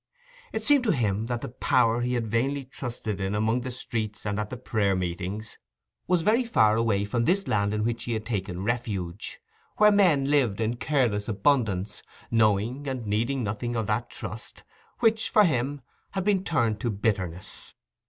It 0.51 0.63
seemed 0.63 0.83
to 0.85 0.91
him 0.95 1.27
that 1.27 1.41
the 1.41 1.49
Power 1.49 2.01
he 2.01 2.15
had 2.15 2.25
vainly 2.25 2.65
trusted 2.65 3.21
in 3.21 3.35
among 3.35 3.61
the 3.61 3.69
streets 3.69 4.25
and 4.25 4.39
at 4.39 4.49
the 4.49 4.57
prayer 4.57 4.95
meetings, 4.95 5.59
was 6.07 6.23
very 6.23 6.43
far 6.43 6.75
away 6.75 7.05
from 7.05 7.25
this 7.25 7.47
land 7.47 7.71
in 7.71 7.83
which 7.83 8.05
he 8.05 8.13
had 8.13 8.25
taken 8.25 8.63
refuge, 8.63 9.39
where 9.77 9.91
men 9.91 10.31
lived 10.31 10.59
in 10.59 10.77
careless 10.77 11.27
abundance, 11.27 12.01
knowing 12.31 12.87
and 12.87 13.05
needing 13.05 13.43
nothing 13.43 13.75
of 13.75 13.85
that 13.85 14.09
trust, 14.09 14.63
which, 15.01 15.29
for 15.29 15.43
him, 15.43 15.81
had 16.13 16.23
been 16.23 16.43
turned 16.43 16.79
to 16.79 16.89
bitterness. 16.89 17.75